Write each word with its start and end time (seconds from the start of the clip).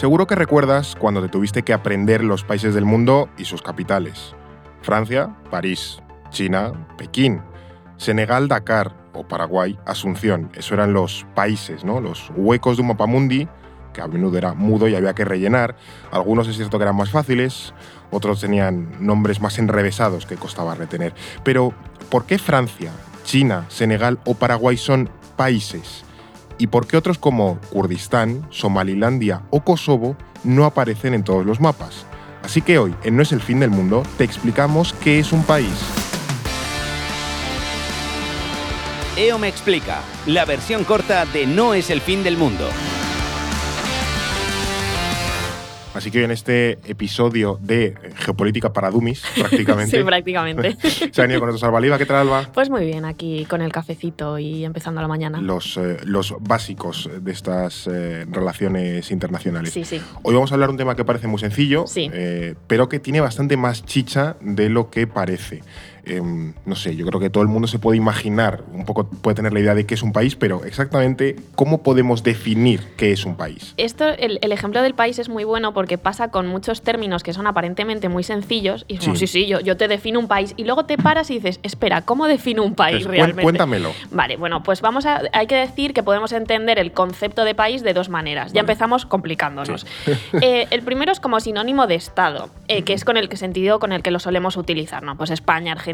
Seguro 0.00 0.26
que 0.26 0.34
recuerdas 0.34 0.96
cuando 0.98 1.20
te 1.20 1.28
tuviste 1.28 1.62
que 1.62 1.74
aprender 1.74 2.24
los 2.24 2.42
países 2.42 2.74
del 2.74 2.86
mundo 2.86 3.28
y 3.36 3.44
sus 3.44 3.60
capitales. 3.60 4.34
Francia, 4.80 5.36
París, 5.50 6.00
China, 6.30 6.72
Pekín, 6.96 7.42
Senegal, 7.98 8.48
Dakar 8.48 8.96
o 9.12 9.28
Paraguay, 9.28 9.78
Asunción. 9.84 10.50
Eso 10.54 10.72
eran 10.72 10.94
los 10.94 11.26
países, 11.34 11.84
¿no? 11.84 12.00
Los 12.00 12.32
huecos 12.34 12.78
de 12.78 12.80
un 12.80 12.88
mapamundi 12.88 13.46
que 13.92 14.00
a 14.00 14.06
menudo 14.06 14.38
era 14.38 14.54
mudo 14.54 14.88
y 14.88 14.94
había 14.94 15.12
que 15.12 15.26
rellenar. 15.26 15.76
Algunos 16.10 16.48
es 16.48 16.56
cierto 16.56 16.78
que 16.78 16.84
eran 16.84 16.96
más 16.96 17.10
fáciles, 17.10 17.74
otros 18.10 18.40
tenían 18.40 19.04
nombres 19.06 19.42
más 19.42 19.58
enrevesados 19.58 20.24
que 20.24 20.36
costaba 20.36 20.74
retener. 20.74 21.12
Pero, 21.44 21.74
¿por 22.08 22.24
qué 22.24 22.38
Francia, 22.38 22.90
China, 23.24 23.66
Senegal 23.68 24.18
o 24.24 24.32
Paraguay 24.32 24.78
son 24.78 25.10
países? 25.36 26.06
¿Y 26.60 26.66
por 26.66 26.86
qué 26.86 26.98
otros 26.98 27.16
como 27.16 27.58
Kurdistán, 27.70 28.46
Somalilandia 28.50 29.40
o 29.48 29.62
Kosovo 29.62 30.14
no 30.44 30.66
aparecen 30.66 31.14
en 31.14 31.24
todos 31.24 31.46
los 31.46 31.58
mapas? 31.58 32.04
Así 32.44 32.60
que 32.60 32.76
hoy, 32.76 32.94
en 33.02 33.16
No 33.16 33.22
es 33.22 33.32
el 33.32 33.40
fin 33.40 33.60
del 33.60 33.70
mundo, 33.70 34.02
te 34.18 34.24
explicamos 34.24 34.92
qué 35.02 35.18
es 35.18 35.32
un 35.32 35.42
país. 35.42 35.72
EO 39.16 39.38
me 39.38 39.48
explica, 39.48 40.02
la 40.26 40.44
versión 40.44 40.84
corta 40.84 41.24
de 41.24 41.46
No 41.46 41.72
es 41.72 41.88
el 41.88 42.02
fin 42.02 42.22
del 42.22 42.36
mundo. 42.36 42.68
Así 45.92 46.12
que 46.12 46.18
hoy 46.18 46.24
en 46.24 46.30
este 46.30 46.78
episodio 46.84 47.58
de 47.60 47.94
Geopolítica 48.18 48.72
para 48.72 48.90
Dummies, 48.90 49.22
prácticamente. 49.34 49.98
sí, 49.98 50.04
prácticamente. 50.04 50.76
se 51.12 51.20
ha 51.20 51.22
venido 51.22 51.40
con 51.40 51.48
nosotros 51.48 51.64
Alba 51.64 51.80
Liva. 51.80 51.98
¿Qué 51.98 52.06
tal, 52.06 52.16
Alba? 52.18 52.48
Pues 52.54 52.70
muy 52.70 52.84
bien, 52.86 53.04
aquí 53.04 53.44
con 53.46 53.60
el 53.60 53.72
cafecito 53.72 54.38
y 54.38 54.64
empezando 54.64 55.00
la 55.00 55.08
mañana. 55.08 55.40
Los, 55.40 55.76
eh, 55.78 55.96
los 56.04 56.34
básicos 56.40 57.10
de 57.20 57.32
estas 57.32 57.88
eh, 57.88 58.24
relaciones 58.30 59.10
internacionales. 59.10 59.72
Sí, 59.72 59.84
sí. 59.84 60.00
Hoy 60.22 60.34
vamos 60.34 60.52
a 60.52 60.54
hablar 60.54 60.68
de 60.68 60.74
un 60.74 60.78
tema 60.78 60.94
que 60.94 61.04
parece 61.04 61.26
muy 61.26 61.40
sencillo, 61.40 61.86
Sí. 61.88 62.08
eh, 62.12 62.54
pero 62.68 62.88
que 62.88 63.00
tiene 63.00 63.20
bastante 63.20 63.56
más 63.56 63.84
chicha 63.84 64.36
de 64.40 64.68
lo 64.68 64.90
que 64.90 65.08
parece. 65.08 65.62
Em, 66.04 66.54
no 66.66 66.74
sé, 66.76 66.96
yo 66.96 67.06
creo 67.06 67.20
que 67.20 67.30
todo 67.30 67.42
el 67.42 67.48
mundo 67.48 67.68
se 67.68 67.78
puede 67.78 67.96
imaginar, 67.96 68.62
un 68.72 68.84
poco 68.84 69.04
puede 69.08 69.34
tener 69.34 69.52
la 69.52 69.60
idea 69.60 69.74
de 69.74 69.86
qué 69.86 69.94
es 69.94 70.02
un 70.02 70.12
país, 70.12 70.36
pero 70.36 70.64
exactamente 70.64 71.36
cómo 71.54 71.82
podemos 71.82 72.22
definir 72.22 72.80
qué 72.96 73.12
es 73.12 73.24
un 73.24 73.36
país. 73.36 73.74
Esto, 73.76 74.08
el, 74.08 74.38
el 74.42 74.52
ejemplo 74.52 74.82
del 74.82 74.94
país 74.94 75.18
es 75.18 75.28
muy 75.28 75.44
bueno 75.44 75.72
porque 75.74 75.98
pasa 75.98 76.30
con 76.30 76.46
muchos 76.46 76.82
términos 76.82 77.22
que 77.22 77.32
son 77.32 77.46
aparentemente 77.46 78.08
muy 78.08 78.22
sencillos 78.22 78.84
y 78.88 78.98
como, 78.98 79.14
Sí. 79.14 79.26
sí, 79.26 79.40
sí, 79.42 79.46
yo, 79.46 79.60
yo 79.60 79.76
te 79.76 79.88
defino 79.88 80.18
un 80.20 80.28
país 80.28 80.54
y 80.56 80.64
luego 80.64 80.84
te 80.84 80.96
paras 80.96 81.30
y 81.30 81.34
dices, 81.34 81.60
espera, 81.62 82.02
¿cómo 82.02 82.26
defino 82.26 82.62
un 82.62 82.74
país 82.74 83.04
Pues, 83.04 83.06
realmente? 83.16 83.42
cuéntamelo. 83.42 83.92
Vale, 84.10 84.36
bueno, 84.36 84.62
pues 84.62 84.80
vamos 84.80 85.06
a, 85.06 85.22
hay 85.32 85.46
que 85.46 85.56
decir 85.56 85.92
que 85.92 86.02
podemos 86.02 86.32
entender 86.32 86.78
el 86.78 86.92
concepto 86.92 87.44
de 87.44 87.54
país 87.54 87.82
de 87.82 87.92
dos 87.94 88.08
maneras. 88.08 88.52
Ya 88.52 88.60
empezamos 88.60 89.06
complicándonos. 89.06 89.86
Eh, 90.42 90.66
el 90.70 90.82
primero 90.82 91.12
es 91.12 91.20
como 91.20 91.38
sinónimo 91.40 91.86
de 91.86 91.94
Estado, 91.96 92.50
eh, 92.68 92.82
que 92.82 92.92
es 92.94 93.04
con 93.04 93.16
el 93.16 93.28
que 93.28 93.36
sentido 93.36 93.78
con 93.78 93.92
el 93.92 94.02
que 94.02 94.10
lo 94.10 94.18
solemos 94.20 94.56
utilizar, 94.56 95.02
¿no? 95.02 95.16
Pues 95.16 95.30
España, 95.30 95.72
Argentina, 95.72 95.89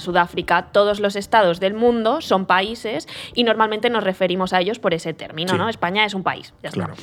Sudáfrica, 0.00 0.68
todos 0.72 1.00
los 1.00 1.16
estados 1.16 1.60
del 1.60 1.74
mundo 1.74 2.20
son 2.20 2.46
países 2.46 3.06
y 3.34 3.44
normalmente 3.44 3.90
nos 3.90 4.02
referimos 4.04 4.52
a 4.52 4.60
ellos 4.60 4.78
por 4.78 4.94
ese 4.94 5.14
término, 5.14 5.50
Sí. 5.52 5.58
¿no? 5.58 5.68
España 5.68 6.04
es 6.04 6.14
un 6.14 6.22
país, 6.22 6.52
ya 6.62 6.70
está. 6.70 6.84
Claro. 6.86 6.94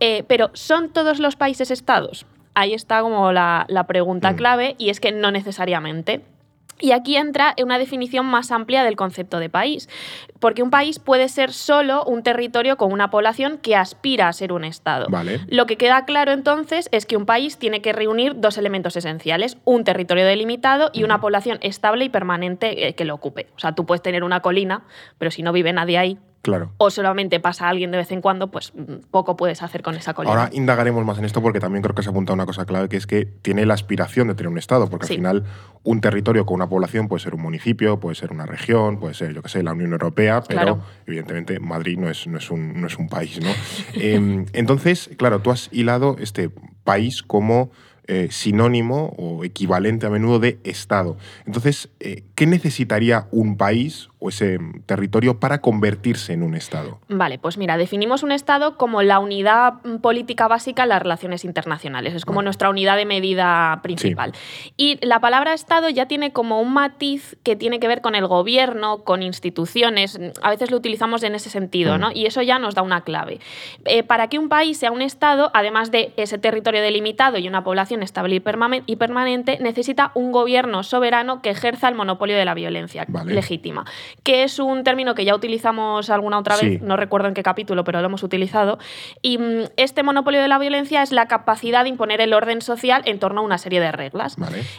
Eh, 0.00 0.24
pero 0.28 0.50
¿son 0.54 0.90
todos 0.90 1.18
los 1.20 1.36
países 1.36 1.70
estados? 1.70 2.26
Ahí 2.54 2.72
está 2.74 3.00
como 3.02 3.32
la, 3.32 3.64
la 3.68 3.86
pregunta 3.86 4.32
Mm. 4.32 4.36
clave 4.36 4.74
y 4.78 4.90
es 4.90 5.00
que 5.00 5.10
no 5.12 5.30
necesariamente. 5.30 6.22
Y 6.80 6.92
aquí 6.92 7.16
entra 7.16 7.54
una 7.62 7.78
definición 7.78 8.26
más 8.26 8.50
amplia 8.50 8.84
del 8.84 8.96
concepto 8.96 9.38
de 9.38 9.48
país, 9.48 9.88
porque 10.40 10.62
un 10.62 10.70
país 10.70 10.98
puede 10.98 11.28
ser 11.28 11.52
solo 11.52 12.04
un 12.04 12.22
territorio 12.22 12.76
con 12.76 12.92
una 12.92 13.10
población 13.10 13.58
que 13.58 13.76
aspira 13.76 14.28
a 14.28 14.32
ser 14.32 14.52
un 14.52 14.64
Estado. 14.64 15.06
Vale. 15.08 15.40
Lo 15.48 15.66
que 15.66 15.76
queda 15.76 16.04
claro 16.04 16.32
entonces 16.32 16.88
es 16.92 17.06
que 17.06 17.16
un 17.16 17.26
país 17.26 17.58
tiene 17.58 17.80
que 17.80 17.92
reunir 17.92 18.40
dos 18.40 18.58
elementos 18.58 18.96
esenciales, 18.96 19.56
un 19.64 19.84
territorio 19.84 20.26
delimitado 20.26 20.90
y 20.92 21.04
una 21.04 21.20
población 21.20 21.58
estable 21.60 22.06
y 22.06 22.08
permanente 22.08 22.88
eh, 22.88 22.94
que 22.94 23.04
lo 23.04 23.14
ocupe. 23.14 23.46
O 23.56 23.58
sea, 23.58 23.74
tú 23.74 23.86
puedes 23.86 24.02
tener 24.02 24.24
una 24.24 24.40
colina, 24.40 24.84
pero 25.18 25.30
si 25.30 25.42
no 25.42 25.52
vive 25.52 25.72
nadie 25.72 25.98
ahí 25.98 26.18
Claro. 26.44 26.70
o 26.76 26.90
solamente 26.90 27.40
pasa 27.40 27.68
alguien 27.68 27.90
de 27.90 27.96
vez 27.96 28.12
en 28.12 28.20
cuando, 28.20 28.50
pues 28.50 28.72
poco 29.10 29.34
puedes 29.36 29.62
hacer 29.62 29.82
con 29.82 29.94
esa 29.94 30.12
colina. 30.14 30.30
Ahora 30.34 30.50
indagaremos 30.52 31.04
más 31.04 31.18
en 31.18 31.24
esto 31.24 31.40
porque 31.42 31.58
también 31.58 31.82
creo 31.82 31.94
que 31.94 32.02
se 32.02 32.10
apunta 32.10 32.34
una 32.34 32.44
cosa 32.46 32.66
clave 32.66 32.88
que 32.90 32.98
es 32.98 33.06
que 33.06 33.24
tiene 33.24 33.64
la 33.64 33.72
aspiración 33.74 34.28
de 34.28 34.34
tener 34.34 34.50
un 34.52 34.58
Estado, 34.58 34.88
porque 34.90 35.06
Sí. 35.06 35.14
al 35.14 35.16
final 35.16 35.44
un 35.82 36.00
territorio 36.02 36.44
con 36.46 36.56
una 36.56 36.68
población 36.68 37.08
puede 37.08 37.22
ser 37.22 37.34
un 37.34 37.40
municipio, 37.42 37.98
puede 37.98 38.14
ser 38.14 38.30
una 38.30 38.44
región, 38.46 38.98
puede 39.00 39.14
ser, 39.14 39.32
yo 39.32 39.42
qué 39.42 39.48
sé, 39.48 39.62
la 39.62 39.72
Unión 39.72 39.92
Europea, 39.92 40.42
pero 40.46 40.60
Claro. 40.60 40.80
evidentemente 41.06 41.58
Madrid 41.60 41.98
no 41.98 42.10
es, 42.10 42.26
no 42.26 42.36
es, 42.38 42.50
un, 42.50 42.78
no 42.80 42.86
es 42.86 42.98
un 42.98 43.08
país, 43.08 43.40
¿no? 43.42 43.48
Em, 43.94 44.44
entonces, 44.52 45.10
claro, 45.16 45.40
tú 45.40 45.50
has 45.50 45.68
hilado 45.72 46.16
este 46.20 46.50
país 46.84 47.22
como 47.22 47.70
eh, 48.06 48.28
sinónimo 48.30 49.14
o 49.16 49.44
equivalente 49.44 50.04
a 50.04 50.10
menudo 50.10 50.38
de 50.38 50.58
Estado. 50.62 51.16
Entonces, 51.46 51.88
eh, 52.00 52.22
¿qué 52.34 52.46
necesitaría 52.46 53.28
un 53.30 53.56
país 53.56 54.10
o 54.24 54.30
ese 54.30 54.58
mm, 54.58 54.82
territorio 54.86 55.38
para 55.38 55.60
convertirse 55.60 56.32
en 56.32 56.42
un 56.42 56.54
Estado? 56.54 56.98
Vale, 57.08 57.38
pues 57.38 57.58
mira, 57.58 57.76
definimos 57.76 58.22
un 58.22 58.32
Estado 58.32 58.76
como 58.78 59.02
la 59.02 59.18
unidad 59.18 59.74
mm, 59.84 59.96
política 59.96 60.48
básica 60.48 60.84
en 60.84 60.88
las 60.88 61.02
relaciones 61.02 61.44
internacionales. 61.44 62.14
Es 62.14 62.24
como 62.24 62.40
nuestra 62.40 62.70
unidad 62.70 62.96
de 62.96 63.04
medida 63.04 63.80
principal. 63.82 64.32
Y 64.78 64.98
la 65.06 65.20
palabra 65.20 65.52
Estado 65.52 65.90
ya 65.90 66.06
tiene 66.06 66.32
como 66.32 66.60
un 66.60 66.72
matiz 66.72 67.36
que 67.42 67.54
tiene 67.54 67.80
que 67.80 67.88
ver 67.88 68.00
con 68.00 68.14
el 68.14 68.26
gobierno, 68.26 69.04
con 69.04 69.22
instituciones. 69.22 70.18
A 70.42 70.50
veces 70.50 70.70
lo 70.70 70.78
utilizamos 70.78 71.22
en 71.22 71.34
ese 71.34 71.50
sentido, 71.50 71.98
Mm. 71.98 72.00
¿no? 72.00 72.10
Y 72.12 72.24
eso 72.26 72.40
ya 72.40 72.58
nos 72.58 72.74
da 72.74 72.80
una 72.82 73.02
clave. 73.02 73.40
Eh, 73.84 74.02
para 74.04 74.28
que 74.28 74.38
un 74.38 74.48
país 74.48 74.78
sea 74.78 74.90
un 74.90 75.02
Estado, 75.02 75.50
además 75.52 75.90
de 75.90 76.12
ese 76.16 76.38
territorio 76.38 76.80
delimitado 76.80 77.36
y 77.36 77.46
una 77.46 77.62
población 77.62 78.02
estable 78.02 78.36
y 78.36 78.96
permanente, 78.96 79.58
necesita 79.60 80.12
un 80.14 80.32
gobierno 80.32 80.82
soberano 80.82 81.42
que 81.42 81.50
ejerza 81.50 81.88
el 81.88 81.94
monopolio 81.94 82.36
de 82.36 82.44
la 82.44 82.54
violencia 82.54 83.04
Vale. 83.08 83.34
legítima, 83.34 83.84
que 84.22 84.44
es 84.44 84.58
un 84.58 84.84
término 84.84 85.14
que 85.14 85.24
ya 85.24 85.34
utilizamos 85.34 86.08
alguna 86.10 86.38
otra 86.38 86.56
vez, 86.56 86.78
Sí. 86.78 86.78
no 86.82 86.96
recuerdo 86.96 87.28
en 87.28 87.34
qué 87.34 87.42
capítulo, 87.42 87.84
pero 87.84 88.00
lo 88.00 88.06
hemos 88.06 88.22
utilizado. 88.22 88.78
Y 89.22 89.38
mm, 89.38 89.64
este 89.76 90.02
monopolio 90.02 90.40
de 90.40 90.48
la 90.48 90.58
violencia 90.58 91.02
es 91.02 91.12
la 91.12 91.26
capacidad 91.26 91.82
de 91.82 91.90
imponer 91.90 92.20
el 92.20 92.32
orden 92.32 92.62
social 92.62 93.02
en 93.04 93.18
torno 93.18 93.40
a 93.40 93.44
una 93.44 93.58
serie 93.58 93.80
de 93.80 93.92
reglas. 93.92 94.36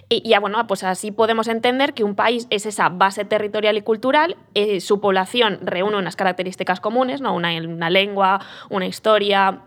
Y 0.10 0.28
ya 0.28 0.40
bueno, 0.40 0.66
pues 0.68 0.84
así 0.84 1.12
podemos 1.12 1.48
entender 1.48 1.94
que 1.94 2.04
un 2.04 2.16
país 2.16 2.48
es 2.50 2.66
esa 2.66 2.90
base 2.90 3.26
territorial 3.26 3.78
y 3.78 3.82
cultural, 3.82 4.38
eh, 4.54 4.80
su 4.80 5.00
población 5.02 5.60
reúne 5.62 5.98
unas 5.98 6.16
características 6.16 6.80
comunes, 6.80 7.22
¿no? 7.22 7.34
una, 7.34 7.52
una 7.62 7.90
lengua, 7.90 8.40
una 8.70 8.86
historia 8.86 9.62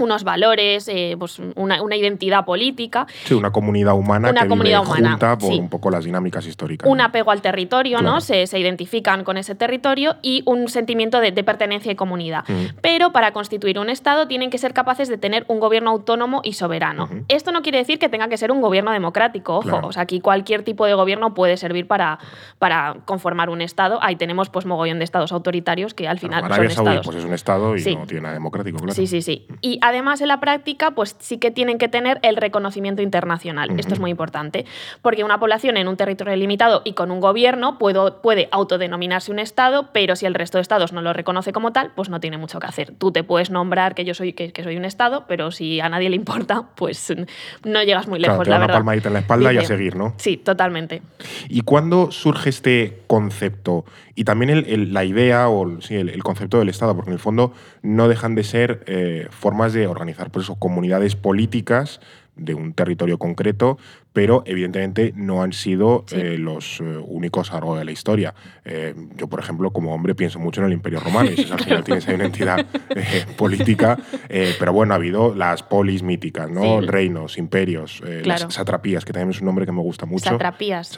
unos 0.00 0.24
valores, 0.24 0.88
eh, 0.88 1.14
pues 1.18 1.38
una, 1.56 1.82
una 1.82 1.96
identidad 1.96 2.44
política, 2.44 3.06
Sí, 3.24 3.34
una 3.34 3.50
comunidad 3.52 3.94
humana 3.94 4.30
Una 4.30 4.42
que 4.42 4.48
comunidad 4.48 4.80
vive 4.80 4.90
humana, 4.92 5.10
junta 5.10 5.38
por 5.38 5.52
sí. 5.52 5.58
un 5.58 5.68
poco 5.68 5.90
las 5.90 6.04
dinámicas 6.04 6.46
históricas. 6.46 6.88
un 6.88 6.98
¿no? 6.98 7.04
apego 7.04 7.30
al 7.30 7.42
territorio, 7.42 7.98
Claro. 7.98 8.14
¿no? 8.14 8.20
Se, 8.20 8.46
se 8.46 8.58
identifican 8.58 9.24
con 9.24 9.36
ese 9.36 9.54
territorio 9.54 10.16
y 10.22 10.42
un 10.46 10.68
sentimiento 10.68 11.20
de, 11.20 11.32
de 11.32 11.44
pertenencia 11.44 11.92
y 11.92 11.94
comunidad. 11.96 12.44
Pero 12.82 13.12
para 13.12 13.32
constituir 13.32 13.78
un 13.78 13.90
Estado 13.90 14.26
tienen 14.28 14.50
que 14.50 14.58
ser 14.58 14.72
capaces 14.74 15.08
de 15.08 15.18
tener 15.18 15.44
un 15.48 15.60
gobierno 15.60 15.90
autónomo 15.90 16.40
y 16.44 16.52
soberano. 16.54 17.08
Esto 17.28 17.52
no 17.52 17.62
quiere 17.62 17.78
decir 17.78 17.98
que 17.98 18.08
tenga 18.08 18.28
que 18.28 18.36
ser 18.36 18.50
un 18.52 18.60
gobierno 18.60 18.90
democrático, 18.92 19.56
ojo. 19.58 19.68
Claro. 19.68 19.88
O 19.88 19.92
sea, 19.92 20.02
aquí 20.02 20.20
cualquier 20.20 20.62
tipo 20.62 20.86
de 20.86 20.94
gobierno 20.94 21.34
puede 21.34 21.56
servir 21.56 21.86
para, 21.86 22.18
para 22.58 22.96
conformar 23.04 23.50
un 23.50 23.60
Estado. 23.60 23.98
Ahí 24.02 24.16
tenemos 24.16 24.50
pues 24.50 24.66
mogollón 24.66 24.98
de 24.98 25.04
estados 25.04 25.32
autoritarios 25.32 25.94
que 25.94 26.08
al 26.08 26.18
final 26.18 26.40
Claro, 26.40 26.54
Arabia 26.54 26.70
son 26.70 26.84
Saudí 26.84 26.96
estados. 26.96 27.06
pues 27.06 27.16
es 27.18 27.24
un 27.24 27.34
estado 27.34 27.76
y 27.76 27.80
Sí. 27.80 27.96
no 27.96 28.06
tiene 28.06 28.22
nada 28.22 28.34
democrático, 28.34 28.78
claro. 28.78 28.92
Sí, 28.94 29.06
sí, 29.06 29.22
sí. 29.22 29.46
Y 29.60 29.78
además 29.90 30.20
en 30.20 30.28
la 30.28 30.40
práctica, 30.40 30.92
pues 30.92 31.14
sí 31.20 31.38
que 31.38 31.50
tienen 31.50 31.78
que 31.78 31.88
tener 31.88 32.18
el 32.22 32.36
reconocimiento 32.36 33.02
internacional. 33.02 33.78
Esto 33.78 33.94
es 33.94 34.00
muy 34.00 34.10
importante, 34.10 34.64
porque 35.02 35.22
una 35.24 35.38
población 35.38 35.76
en 35.76 35.86
un 35.88 35.96
territorio 35.96 36.34
limitado 36.36 36.82
y 36.84 36.94
con 36.94 37.10
un 37.10 37.20
gobierno 37.20 37.78
puedo- 37.78 38.22
puede 38.22 38.48
autodenominarse 38.50 39.30
un 39.30 39.38
Estado, 39.38 39.90
pero 39.92 40.16
si 40.16 40.26
el 40.26 40.34
resto 40.34 40.58
de 40.58 40.62
Estados 40.62 40.92
no 40.92 41.02
lo 41.02 41.12
reconoce 41.12 41.52
como 41.52 41.72
tal, 41.72 41.92
pues 41.94 42.08
no 42.08 42.20
tiene 42.20 42.38
mucho 42.38 42.58
que 42.58 42.66
hacer. 42.66 42.92
Tú 42.98 43.12
te 43.12 43.22
puedes 43.22 43.50
nombrar 43.50 43.94
que 43.94 44.04
yo 44.04 44.14
soy, 44.14 44.32
que, 44.32 44.52
que 44.52 44.62
soy 44.62 44.76
un 44.76 44.84
Estado, 44.84 45.24
pero 45.28 45.50
si 45.50 45.80
a 45.80 45.88
nadie 45.88 46.08
le 46.10 46.16
importa, 46.16 46.64
pues 46.76 47.12
no 47.64 47.82
llegas 47.82 48.08
muy 48.08 48.18
Claro, 48.18 48.34
lejos, 48.34 48.44
te 48.44 48.50
la 48.50 48.56
una 48.56 48.66
verdad. 48.66 48.78
palmadita 48.78 49.08
en 49.08 49.12
la 49.14 49.20
espalda 49.20 49.52
y 49.52 49.58
a 49.58 49.64
seguir, 49.64 49.96
¿no? 49.96 50.14
Sí, 50.16 50.36
totalmente. 50.36 51.02
¿Y 51.48 51.60
cuándo 51.62 52.10
surge 52.10 52.50
este 52.50 53.00
concepto? 53.06 53.84
Y 54.14 54.24
también 54.24 54.50
el- 54.50 54.66
el- 54.66 54.92
la 54.92 55.04
idea 55.04 55.48
o 55.48 55.66
el, 55.68 55.82
sí, 55.82 55.94
el- 55.96 56.08
el 56.10 56.22
concepto 56.22 56.58
del 56.58 56.68
Estado, 56.68 56.94
porque 56.94 57.10
en 57.10 57.14
el 57.14 57.18
fondo 57.20 57.52
no 57.82 58.08
dejan 58.08 58.34
de 58.34 58.44
ser 58.44 58.84
eh, 58.86 59.26
formas 59.30 59.72
de 59.72 59.79
organizar 59.86 60.30
pues 60.30 60.44
eso, 60.44 60.56
comunidades 60.56 61.16
políticas 61.16 62.00
de 62.36 62.54
un 62.54 62.72
territorio 62.72 63.18
concreto, 63.18 63.78
pero 64.12 64.42
evidentemente 64.46 65.12
no 65.14 65.42
han 65.42 65.52
sido 65.52 66.04
eh, 66.10 66.36
los 66.38 66.80
eh, 66.80 66.84
únicos 66.84 67.50
a 67.50 67.54
lo 67.54 67.60
largo 67.60 67.76
de 67.76 67.84
la 67.84 67.92
historia. 67.92 68.34
Eh, 68.64 68.94
yo, 69.16 69.28
por 69.28 69.38
ejemplo, 69.38 69.70
como 69.72 69.94
hombre, 69.94 70.14
pienso 70.14 70.38
mucho 70.38 70.60
en 70.60 70.66
el 70.66 70.72
Imperio 70.72 71.00
Romano, 71.00 71.30
y 71.30 71.36
si 71.36 71.52
al 71.52 71.60
final 71.60 71.84
tienes 71.84 72.08
ahí 72.08 72.14
una 72.14 72.24
entidad 72.24 72.66
política, 73.36 73.98
pero 74.58 74.72
bueno, 74.72 74.94
ha 74.94 74.96
habido 74.96 75.34
las 75.34 75.62
polis 75.62 76.02
míticas, 76.02 76.50
¿no? 76.50 76.80
Reinos, 76.80 77.38
imperios, 77.38 78.02
las 78.24 78.52
satrapías, 78.52 79.04
que 79.04 79.12
también 79.12 79.30
es 79.30 79.40
un 79.40 79.46
nombre 79.46 79.64
que 79.64 79.72
me 79.72 79.82
gusta 79.82 80.06
mucho. 80.06 80.30
Satrapías. 80.30 80.92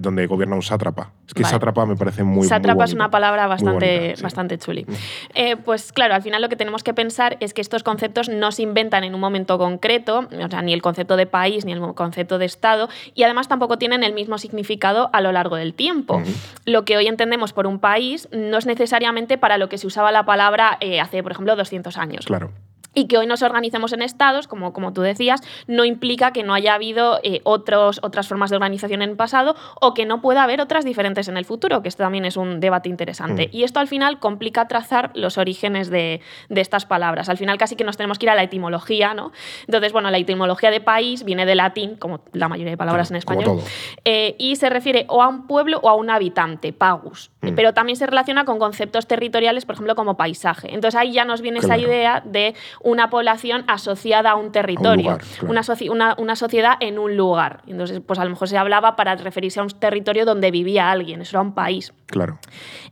donde 0.00 0.26
gobierna 0.26 0.56
un 0.56 0.62
sátrapa. 0.62 1.12
Es 1.26 1.34
que 1.34 1.44
sátrapa 1.44 1.84
me 1.84 1.96
parece 1.96 2.24
muy 2.24 2.46
Sátrapa 2.46 2.84
es 2.84 2.94
una 2.94 3.10
palabra 3.10 3.46
bastante, 3.46 4.14
bastante 4.22 4.58
chuli. 4.58 4.86
Mm. 4.86 5.62
pues 5.64 5.92
claro, 5.92 6.14
al 6.14 6.22
final 6.22 6.40
lo 6.40 6.48
que 6.48 6.56
tenemos 6.56 6.82
que 6.82 6.94
pensar 6.94 7.36
es 7.40 7.52
que 7.52 7.60
estos 7.60 7.82
conceptos 7.82 8.28
no 8.28 8.52
se 8.52 8.62
inventan 8.62 9.04
en 9.04 9.14
un 9.14 9.20
momento 9.20 9.58
concreto, 9.58 10.28
o 10.30 10.48
sea, 10.48 10.62
ni 10.62 10.72
el 10.72 10.82
concepto 10.82 11.16
de 11.16 11.26
país 11.26 11.64
ni 11.64 11.72
el 11.72 11.80
concepto 11.94 12.37
de 12.38 12.46
Estado, 12.46 12.88
y 13.14 13.22
además 13.22 13.48
tampoco 13.48 13.78
tienen 13.78 14.02
el 14.02 14.12
mismo 14.12 14.38
significado 14.38 15.10
a 15.12 15.20
lo 15.20 15.32
largo 15.32 15.56
del 15.56 15.74
tiempo. 15.74 16.22
Lo 16.64 16.84
que 16.84 16.96
hoy 16.96 17.06
entendemos 17.06 17.52
por 17.52 17.66
un 17.66 17.78
país 17.78 18.28
no 18.32 18.58
es 18.58 18.66
necesariamente 18.66 19.38
para 19.38 19.58
lo 19.58 19.68
que 19.68 19.78
se 19.78 19.86
usaba 19.86 20.12
la 20.12 20.24
palabra 20.24 20.78
eh, 20.80 21.00
hace, 21.00 21.22
por 21.22 21.32
ejemplo, 21.32 21.56
200 21.56 21.96
años. 21.98 22.26
Claro 22.26 22.52
y 22.98 23.06
que 23.06 23.16
hoy 23.16 23.26
nos 23.26 23.42
organicemos 23.42 23.92
en 23.92 24.02
estados, 24.02 24.48
como, 24.48 24.72
como 24.72 24.92
tú 24.92 25.02
decías, 25.02 25.40
no 25.68 25.84
implica 25.84 26.32
que 26.32 26.42
no 26.42 26.52
haya 26.52 26.74
habido 26.74 27.20
eh, 27.22 27.40
otros, 27.44 28.00
otras 28.02 28.26
formas 28.26 28.50
de 28.50 28.56
organización 28.56 29.02
en 29.02 29.10
el 29.10 29.16
pasado 29.16 29.54
o 29.80 29.94
que 29.94 30.04
no 30.04 30.20
pueda 30.20 30.42
haber 30.42 30.60
otras 30.60 30.84
diferentes 30.84 31.28
en 31.28 31.36
el 31.36 31.44
futuro, 31.44 31.80
que 31.80 31.88
esto 31.88 32.02
también 32.02 32.24
es 32.24 32.36
un 32.36 32.58
debate 32.58 32.88
interesante. 32.88 33.46
Mm. 33.46 33.56
Y 33.56 33.62
esto 33.62 33.78
al 33.78 33.86
final 33.86 34.18
complica 34.18 34.66
trazar 34.66 35.12
los 35.14 35.38
orígenes 35.38 35.90
de, 35.90 36.20
de, 36.48 36.60
estas 36.60 36.86
palabras. 36.86 37.28
Al 37.28 37.36
final 37.36 37.56
casi 37.56 37.76
que 37.76 37.84
nos 37.84 37.96
tenemos 37.96 38.18
que 38.18 38.26
ir 38.26 38.30
a 38.30 38.34
la 38.34 38.42
etimología, 38.42 39.14
¿no? 39.14 39.30
Entonces, 39.66 39.92
bueno, 39.92 40.10
la 40.10 40.18
etimología 40.18 40.72
de 40.72 40.80
país 40.80 41.24
viene 41.24 41.46
de 41.46 41.54
latín, 41.54 41.94
como 41.96 42.20
la 42.32 42.48
mayoría 42.48 42.72
de 42.72 42.76
palabras 42.76 43.12
en 43.12 43.16
español, 43.16 43.60
eh, 44.04 44.34
y 44.38 44.56
se 44.56 44.70
refiere 44.70 45.06
o 45.08 45.22
a 45.22 45.28
un 45.28 45.46
pueblo 45.46 45.78
o 45.84 45.88
a 45.88 45.94
un 45.94 46.10
habitante, 46.10 46.72
pagus, 46.72 47.30
mm. 47.42 47.54
pero 47.54 47.72
también 47.74 47.94
se 47.94 48.06
relaciona 48.06 48.44
con 48.44 48.58
conceptos 48.58 49.06
territoriales, 49.06 49.64
por 49.64 49.74
ejemplo, 49.74 49.94
como 49.94 50.16
paisaje. 50.16 50.74
Entonces 50.74 50.98
ahí 50.98 51.12
ya 51.12 51.24
nos 51.24 51.42
viene 51.42 51.60
esa 51.60 51.78
idea 51.78 52.22
de 52.24 52.54
una 52.88 53.10
población 53.10 53.64
asociada 53.66 54.30
a 54.30 54.34
un 54.34 54.52
territorio, 54.52 55.18
una, 55.42 56.14
una, 56.18 56.36
sociedad 56.36 56.74
en 56.80 56.98
un 56.98 57.16
lugar. 57.16 57.62
Entonces, 57.66 58.00
pues 58.04 58.18
a 58.18 58.24
lo 58.24 58.30
mejor 58.30 58.48
se 58.48 58.58
hablaba 58.58 58.96
para 58.96 59.14
referirse 59.16 59.60
a 59.60 59.62
un 59.62 59.70
territorio 59.70 60.24
donde 60.24 60.50
vivía 60.50 60.90
alguien, 60.90 61.20
eso 61.20 61.36
era 61.36 61.42
un 61.42 61.54
país. 61.54 61.92
Claro. 62.06 62.38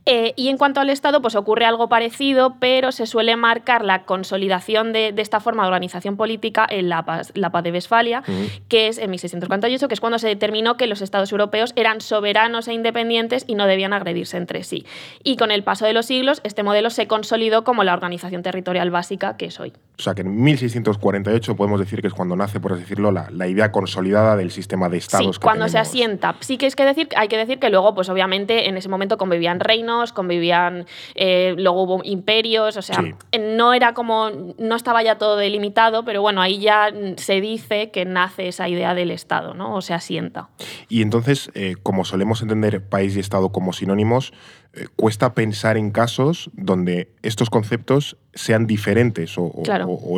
Eh, 0.05 0.33
y 0.35 0.49
en 0.49 0.57
cuanto 0.57 0.79
al 0.79 0.89
Estado, 0.89 1.21
pues 1.21 1.35
ocurre 1.35 1.65
algo 1.65 1.89
parecido, 1.89 2.55
pero 2.59 2.91
se 2.91 3.07
suele 3.07 3.35
marcar 3.35 3.83
la 3.83 4.03
consolidación 4.03 4.93
de, 4.93 5.13
esta 5.17 5.39
forma 5.39 5.63
de 5.63 5.67
organización 5.67 6.17
política 6.17 6.67
en 6.69 6.87
la 6.87 7.03
paz, 7.03 7.31
la 7.33 7.51
paz 7.51 7.63
de 7.63 7.71
Westfalia, 7.71 8.23
que 8.69 8.87
es 8.87 8.99
en 8.99 9.09
1648, 9.09 9.87
que 9.87 9.93
es 9.93 9.99
cuando 9.99 10.19
se 10.19 10.27
determinó 10.27 10.77
que 10.77 10.87
los 10.87 11.01
Estados 11.01 11.31
europeos 11.31 11.73
eran 11.75 11.99
soberanos 11.99 12.67
e 12.67 12.73
independientes 12.73 13.43
y 13.47 13.55
no 13.55 13.65
debían 13.65 13.91
agredirse 13.91 14.37
entre 14.37 14.63
sí. 14.63 14.85
Y 15.23 15.35
con 15.35 15.51
el 15.51 15.63
paso 15.63 15.85
de 15.85 15.93
los 15.93 16.05
siglos, 16.05 16.41
este 16.43 16.63
modelo 16.63 16.89
se 16.89 17.07
consolidó 17.07 17.63
como 17.63 17.83
la 17.83 17.93
organización 17.93 18.43
territorial 18.43 18.91
básica 18.91 19.35
que 19.35 19.47
es 19.47 19.59
hoy. 19.59 19.73
O 19.99 20.01
sea 20.03 20.13
que 20.13 20.21
en 20.21 20.43
1648 20.43 21.55
podemos 21.55 21.79
decir 21.79 22.01
que 22.01 22.07
es 22.07 22.13
cuando 22.13 22.35
nace, 22.35 22.59
por 22.59 22.73
así 22.73 22.81
decirlo, 22.81 23.11
la, 23.11 23.29
la 23.31 23.47
idea 23.47 23.71
consolidada 23.71 24.35
del 24.35 24.51
sistema 24.51 24.89
de 24.89 24.97
estados. 24.97 25.37
Sí, 25.37 25.41
cuando 25.41 25.67
se 25.69 25.79
asienta. 25.79 26.35
Sí 26.39 26.57
que, 26.57 26.67
es 26.67 26.75
que 26.75 26.85
decir, 26.85 27.09
hay 27.15 27.27
que 27.27 27.37
decir 27.37 27.57
que 27.57 27.71
luego, 27.71 27.95
pues 27.95 28.07
obviamente, 28.09 28.69
en 28.69 28.77
ese 28.77 28.89
momento 28.89 29.17
convivían 29.17 29.59
reinos, 29.59 30.13
convivían, 30.13 30.85
eh, 31.15 31.55
luego 31.57 31.81
hubo 31.81 32.01
imperios, 32.03 32.77
o 32.77 32.83
sea, 32.83 33.03
no 33.39 33.73
era 33.73 33.95
como, 33.95 34.29
no 34.59 34.75
estaba 34.75 35.01
ya 35.01 35.17
todo 35.17 35.35
delimitado, 35.35 36.05
pero 36.05 36.21
bueno, 36.21 36.41
ahí 36.41 36.59
ya 36.59 36.91
se 37.15 37.41
dice 37.41 37.89
que 37.89 38.05
nace 38.05 38.49
esa 38.49 38.69
idea 38.69 38.93
del 38.93 39.09
Estado, 39.09 39.55
¿no? 39.55 39.73
O 39.73 39.81
se 39.81 39.95
asienta. 39.95 40.49
Y 40.89 41.01
entonces, 41.01 41.49
eh, 41.55 41.75
como 41.81 42.05
solemos 42.05 42.43
entender 42.43 42.87
país 42.87 43.17
y 43.17 43.19
Estado 43.19 43.49
como 43.49 43.73
sinónimos, 43.73 44.31
eh, 44.66 44.66
cuesta 44.95 45.33
pensar 45.33 45.77
en 45.77 45.91
casos 45.91 46.49
donde 46.53 47.11
estos 47.21 47.49
conceptos 47.49 48.17
sean 48.33 48.67
diferentes 48.67 49.35
o, 49.37 49.51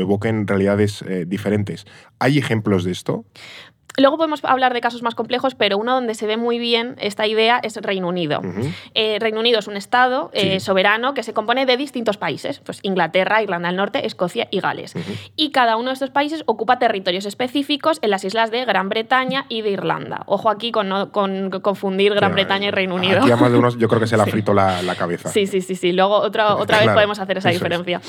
evoquen 0.01 0.47
realidades 0.47 1.01
eh, 1.03 1.25
diferentes. 1.27 1.85
¿Hay 2.19 2.37
ejemplos 2.37 2.83
de 2.83 2.91
esto? 2.91 3.25
Luego 3.97 4.17
podemos 4.17 4.43
hablar 4.45 4.73
de 4.73 4.81
casos 4.81 5.01
más 5.01 5.15
complejos, 5.15 5.55
pero 5.55 5.77
uno 5.77 5.93
donde 5.93 6.13
se 6.13 6.25
ve 6.25 6.37
muy 6.37 6.59
bien 6.59 6.95
esta 6.99 7.27
idea 7.27 7.59
es 7.61 7.75
Reino 7.77 8.07
Unido. 8.07 8.41
Eh, 8.93 9.17
Reino 9.19 9.39
Unido 9.39 9.59
es 9.59 9.67
un 9.67 9.75
estado 9.75 10.29
eh, 10.33 10.59
soberano 10.59 11.13
que 11.13 11.23
se 11.23 11.33
compone 11.33 11.65
de 11.65 11.75
distintos 11.75 12.17
países, 12.17 12.59
pues 12.59 12.79
Inglaterra, 12.83 13.41
Irlanda 13.41 13.69
del 13.69 13.77
Norte, 13.77 14.05
Escocia 14.05 14.47
y 14.51 14.59
Gales. 14.59 14.93
Y 15.35 15.51
cada 15.51 15.75
uno 15.75 15.89
de 15.89 15.93
estos 15.93 16.11
países 16.11 16.43
ocupa 16.45 16.79
territorios 16.79 17.25
específicos 17.25 17.99
en 18.01 18.11
las 18.11 18.23
islas 18.23 18.51
de 18.51 18.63
Gran 18.63 18.89
Bretaña 18.89 19.45
y 19.49 19.61
de 19.61 19.71
Irlanda. 19.71 20.23
Ojo 20.27 20.49
aquí 20.49 20.71
con, 20.71 21.09
con 21.09 21.49
confundir 21.61 22.13
Gran 22.13 22.33
Bretaña 22.33 22.67
y 22.67 22.71
Reino 22.71 22.95
Unido. 22.95 23.19
Aquí 23.19 23.31
más 23.31 23.51
de 23.51 23.57
unos, 23.57 23.77
yo 23.77 23.87
creo 23.87 23.99
que 23.99 24.07
se 24.07 24.15
le 24.15 24.23
ha 24.23 24.25
frito 24.27 24.53
la, 24.53 24.95
cabeza. 24.97 25.29
Sí, 25.29 25.47
sí, 25.47 25.61
sí, 25.61 25.75
sí. 25.75 25.91
Luego 25.91 26.15
otra, 26.15 26.55
otra 26.55 26.79
vez 26.79 26.89
podemos 26.89 27.19
hacer 27.19 27.37
esa 27.37 27.49
diferencia. 27.49 28.01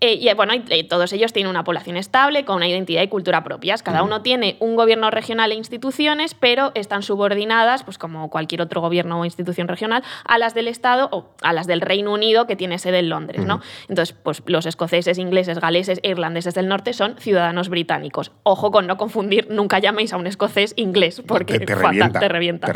Eh, 0.00 0.14
y 0.14 0.32
bueno, 0.34 0.52
todos 0.88 1.12
ellos 1.12 1.32
tienen 1.32 1.48
una 1.48 1.64
población 1.64 1.96
estable, 1.96 2.44
con 2.44 2.56
una 2.56 2.68
identidad 2.68 3.02
y 3.02 3.08
cultura 3.08 3.44
propias. 3.44 3.82
Cada 3.82 4.02
uno 4.02 4.22
tiene 4.22 4.56
un 4.60 4.76
gobierno 4.76 5.10
regional 5.10 5.27
e 5.28 5.54
instituciones, 5.54 6.34
pero 6.34 6.72
están 6.74 7.02
subordinadas, 7.02 7.84
pues 7.84 7.98
como 7.98 8.30
cualquier 8.30 8.62
otro 8.62 8.80
gobierno 8.80 9.20
o 9.20 9.24
institución 9.24 9.68
regional, 9.68 10.02
a 10.24 10.38
las 10.38 10.54
del 10.54 10.68
Estado 10.68 11.08
o 11.12 11.30
a 11.42 11.52
las 11.52 11.66
del 11.66 11.80
Reino 11.80 12.12
Unido, 12.12 12.46
que 12.46 12.56
tiene 12.56 12.78
sede 12.78 13.00
en 13.00 13.08
Londres. 13.08 13.44
¿no? 13.44 13.60
Entonces, 13.88 14.14
pues 14.22 14.42
los 14.46 14.66
escoceses, 14.66 15.18
ingleses, 15.18 15.60
galeses 15.60 16.00
e 16.02 16.10
irlandeses 16.10 16.54
del 16.54 16.68
norte 16.68 16.92
son 16.92 17.16
ciudadanos 17.18 17.68
británicos. 17.68 18.32
Ojo 18.42 18.70
con 18.70 18.86
no 18.86 18.96
confundir, 18.96 19.48
nunca 19.50 19.78
llaméis 19.78 20.12
a 20.12 20.16
un 20.16 20.26
escocés 20.26 20.72
inglés, 20.76 21.22
porque 21.26 21.60
te, 21.60 21.74
revienta, 21.74 22.20
te, 22.20 22.28
revienta, 22.28 22.66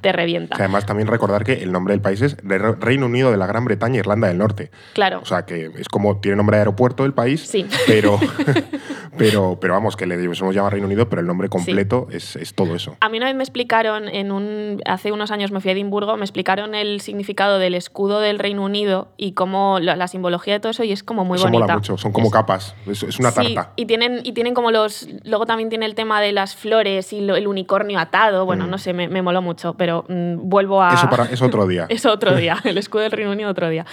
te 0.00 0.12
revienta. 0.12 0.56
además, 0.56 0.86
también 0.86 1.08
recordar 1.08 1.44
que 1.44 1.54
el 1.54 1.72
nombre 1.72 1.92
del 1.92 2.00
país 2.00 2.22
es 2.22 2.36
Reino 2.42 3.06
Unido 3.06 3.30
de 3.30 3.36
la 3.36 3.46
Gran 3.46 3.64
Bretaña 3.64 3.96
e 3.96 3.98
Irlanda 3.98 4.28
del 4.28 4.38
Norte. 4.38 4.70
Claro. 4.94 5.20
O 5.22 5.26
sea, 5.26 5.44
que 5.44 5.70
es 5.78 5.88
como 5.88 6.20
tiene 6.20 6.36
nombre 6.36 6.56
de 6.56 6.62
aeropuerto 6.62 7.04
el 7.04 7.12
país, 7.12 7.42
sí. 7.42 7.66
pero, 7.86 8.18
pero, 9.18 9.58
pero 9.60 9.74
vamos, 9.74 9.96
que 9.96 10.06
le 10.06 10.16
decimos 10.16 10.38
llama 10.54 10.70
Reino 10.70 10.86
Unido, 10.86 11.08
pero 11.08 11.20
el 11.20 11.26
nombre 11.26 11.48
completo 11.48 11.97
es, 12.10 12.54
todo 12.54 12.74
eso. 12.74 12.96
A 13.00 13.08
mí 13.08 13.18
una 13.18 13.26
vez 13.26 13.34
me 13.34 13.42
explicaron, 13.42 14.08
en 14.08 14.30
un, 14.30 14.80
hace 14.86 15.12
unos 15.12 15.30
años 15.30 15.50
me 15.50 15.60
fui 15.60 15.70
a 15.70 15.72
Edimburgo, 15.72 16.16
me 16.16 16.24
explicaron 16.24 16.74
el 16.74 17.00
significado 17.00 17.58
del 17.58 17.74
escudo 17.74 18.20
del 18.20 18.38
Reino 18.38 18.62
Unido 18.62 19.08
y 19.16 19.32
cómo 19.32 19.78
la, 19.80 20.08
simbología 20.08 20.54
de 20.54 20.60
todo 20.60 20.70
eso 20.70 20.84
y 20.84 20.92
es 20.92 21.02
como 21.02 21.24
muy 21.24 21.36
eso 21.36 21.44
bonita. 21.44 21.64
Mola 21.64 21.74
mucho, 21.76 21.98
son 21.98 22.12
como 22.12 22.30
capas, 22.30 22.74
es, 22.86 23.18
una 23.18 23.32
tarta. 23.32 23.72
Y 23.76 23.86
tienen, 23.86 24.20
y 24.24 24.32
tienen 24.32 24.54
como 24.54 24.70
los... 24.70 25.08
Luego 25.24 25.44
también 25.44 25.68
tiene 25.68 25.86
el 25.86 25.94
tema 25.94 26.20
de 26.20 26.32
las 26.32 26.54
flores 26.54 27.12
y 27.12 27.18
el 27.18 27.46
unicornio 27.46 27.98
atado, 27.98 28.46
bueno, 28.46 28.66
mm. 28.66 28.70
no 28.70 28.78
sé, 28.78 28.92
me, 28.92 29.08
me, 29.08 29.22
moló 29.22 29.42
mucho, 29.42 29.74
pero 29.74 30.04
mm, 30.08 30.48
vuelvo 30.48 30.82
a... 30.82 30.94
Eso 30.94 31.10
para, 31.10 31.24
es 31.24 31.42
otro 31.42 31.66
día. 31.66 31.86
es 31.88 32.06
otro 32.06 32.34
día, 32.34 32.58
el 32.64 32.78
escudo 32.78 33.02
del 33.02 33.12
Reino 33.12 33.32
Unido 33.32 33.50
otro 33.50 33.68
día. 33.68 33.84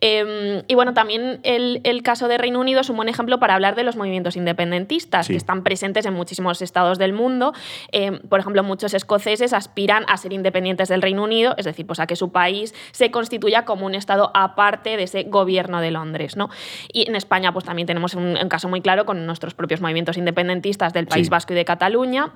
Em, 0.00 0.62
y 0.66 0.74
bueno, 0.74 0.94
también 0.94 1.40
el, 1.42 1.80
el, 1.84 2.02
caso 2.02 2.28
de 2.28 2.38
Reino 2.38 2.60
Unido 2.60 2.80
es 2.80 2.88
un 2.88 2.96
buen 2.96 3.08
ejemplo 3.08 3.38
para 3.38 3.54
hablar 3.54 3.76
de 3.76 3.84
los 3.84 3.96
movimientos 3.96 4.36
independentistas 4.36 5.28
que 5.28 5.36
están 5.36 5.62
presentes 5.62 6.06
en 6.06 6.14
muchísimos 6.14 6.62
estados 6.62 6.98
del 6.98 7.12
mundo. 7.12 7.49
Em, 7.92 8.18
por 8.20 8.40
ejemplo, 8.40 8.62
muchos 8.62 8.94
escoceses 8.94 9.52
aspiran 9.52 10.04
a 10.08 10.16
ser 10.16 10.32
independientes 10.32 10.88
del 10.88 11.02
Reino 11.02 11.24
Unido, 11.24 11.54
es 11.56 11.64
decir, 11.64 11.86
pues 11.86 12.00
a 12.00 12.06
que 12.06 12.16
su 12.16 12.32
país 12.32 12.74
se 12.92 13.10
constituya 13.10 13.64
como 13.64 13.86
un 13.86 13.94
estado 13.94 14.30
aparte 14.34 14.96
de 14.96 15.04
ese 15.04 15.24
gobierno 15.24 15.80
de 15.80 15.90
Londres. 15.90 16.36
¿no? 16.36 16.50
Y 16.92 17.08
en 17.08 17.16
España 17.16 17.52
pues 17.52 17.64
también 17.64 17.86
tenemos 17.86 18.14
un, 18.14 18.36
caso 18.48 18.68
muy 18.68 18.80
claro 18.80 19.04
con 19.06 19.26
nuestros 19.26 19.54
propios 19.54 19.80
movimientos 19.80 20.16
independentistas 20.16 20.92
del 20.92 21.06
País 21.06 21.30
Vasco 21.30 21.52
y 21.52 21.56
de 21.56 21.64
Cataluña 21.64 22.32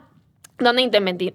donde 0.58 0.82